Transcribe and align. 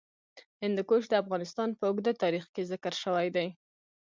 هندوکش 0.63 1.03
د 1.09 1.13
افغانستان 1.23 1.69
په 1.79 1.83
اوږده 1.89 2.13
تاریخ 2.23 2.45
کې 2.53 2.67
ذکر 2.71 2.93
شوی 3.03 3.27
دی. 3.35 3.47